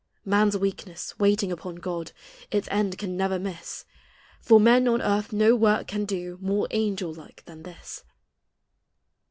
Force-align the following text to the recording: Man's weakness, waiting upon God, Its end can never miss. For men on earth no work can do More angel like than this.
Man's 0.25 0.57
weakness, 0.57 1.19
waiting 1.19 1.51
upon 1.51 1.75
God, 1.75 2.11
Its 2.49 2.67
end 2.71 2.97
can 2.97 3.15
never 3.15 3.37
miss. 3.37 3.85
For 4.41 4.59
men 4.59 4.87
on 4.87 4.99
earth 4.99 5.31
no 5.31 5.55
work 5.55 5.85
can 5.85 6.05
do 6.05 6.39
More 6.41 6.67
angel 6.71 7.13
like 7.13 7.45
than 7.45 7.61
this. 7.61 8.03